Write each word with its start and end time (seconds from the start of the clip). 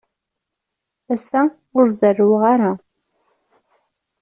Ass-a, 1.13 1.41
ur 1.77 1.87
zerrweɣ 1.99 2.41
ara. 2.53 2.71